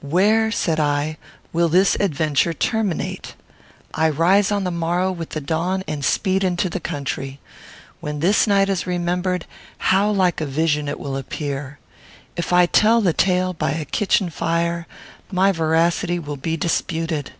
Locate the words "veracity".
15.52-16.18